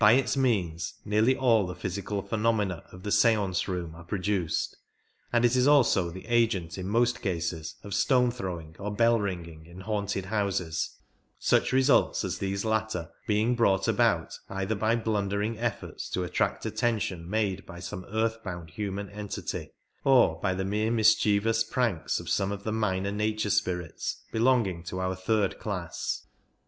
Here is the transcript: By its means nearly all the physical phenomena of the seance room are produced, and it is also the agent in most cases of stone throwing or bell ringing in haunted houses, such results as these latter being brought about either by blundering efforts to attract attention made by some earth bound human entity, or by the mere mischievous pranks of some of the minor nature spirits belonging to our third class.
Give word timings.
By 0.01 0.13
its 0.13 0.35
means 0.35 0.95
nearly 1.05 1.35
all 1.37 1.67
the 1.67 1.75
physical 1.75 2.23
phenomena 2.23 2.81
of 2.91 3.03
the 3.03 3.11
seance 3.11 3.67
room 3.67 3.93
are 3.93 4.03
produced, 4.03 4.75
and 5.31 5.45
it 5.45 5.55
is 5.55 5.67
also 5.67 6.09
the 6.09 6.25
agent 6.25 6.75
in 6.79 6.87
most 6.87 7.21
cases 7.21 7.75
of 7.83 7.93
stone 7.93 8.31
throwing 8.31 8.75
or 8.79 8.91
bell 8.95 9.19
ringing 9.19 9.67
in 9.67 9.81
haunted 9.81 10.25
houses, 10.25 10.97
such 11.37 11.71
results 11.71 12.23
as 12.23 12.39
these 12.39 12.65
latter 12.65 13.11
being 13.27 13.53
brought 13.53 13.87
about 13.87 14.33
either 14.49 14.73
by 14.73 14.95
blundering 14.95 15.59
efforts 15.59 16.09
to 16.09 16.23
attract 16.23 16.65
attention 16.65 17.29
made 17.29 17.63
by 17.67 17.79
some 17.79 18.03
earth 18.05 18.41
bound 18.43 18.71
human 18.71 19.07
entity, 19.07 19.69
or 20.03 20.39
by 20.41 20.55
the 20.55 20.65
mere 20.65 20.89
mischievous 20.89 21.63
pranks 21.63 22.19
of 22.19 22.27
some 22.27 22.51
of 22.51 22.63
the 22.63 22.73
minor 22.73 23.11
nature 23.11 23.51
spirits 23.51 24.23
belonging 24.31 24.81
to 24.81 24.99
our 24.99 25.13
third 25.15 25.59
class. 25.59 26.25